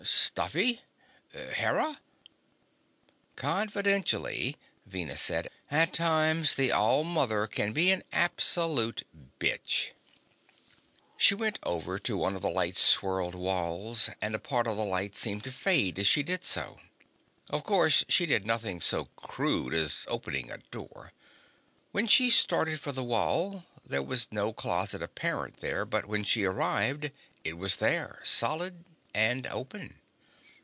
"Stuffy? 0.03 0.81
Hera?" 1.31 2.01
"Confidentially," 3.35 4.57
Venus 4.87 5.21
said, 5.21 5.51
"at 5.69 5.93
times, 5.93 6.55
the 6.55 6.71
All 6.71 7.03
Mother 7.03 7.45
can 7.45 7.71
be 7.71 7.91
an 7.91 8.03
absolute 8.11 9.05
bitch." 9.37 9.91
She 11.17 11.35
went 11.35 11.59
over 11.61 11.99
to 11.99 12.17
one 12.17 12.35
of 12.35 12.41
the 12.41 12.49
light 12.49 12.77
swirled 12.77 13.35
walls, 13.35 14.09
and 14.23 14.33
a 14.33 14.39
part 14.39 14.65
of 14.65 14.75
the 14.75 14.83
light 14.85 15.15
seemed 15.15 15.43
to 15.43 15.51
fade 15.51 15.99
as 15.99 16.07
she 16.07 16.23
did 16.23 16.43
so. 16.43 16.79
Of 17.51 17.63
course, 17.63 18.03
she 18.09 18.25
did 18.25 18.43
nothing 18.43 18.81
so 18.81 19.05
crude 19.15 19.75
as 19.75 20.07
opening 20.09 20.49
a 20.49 20.57
door. 20.71 21.11
When 21.91 22.07
she 22.07 22.31
started 22.31 22.79
for 22.79 22.91
the 22.91 23.03
wall 23.03 23.65
there 23.85 24.01
was 24.03 24.31
no 24.31 24.51
closet 24.51 25.03
apparent 25.03 25.59
there, 25.59 25.85
but 25.85 26.07
when 26.07 26.23
she 26.23 26.43
arrived 26.43 27.11
it 27.43 27.59
was 27.59 27.75
there, 27.75 28.19
solid, 28.23 28.85
and 29.13 29.45
open. 29.47 29.97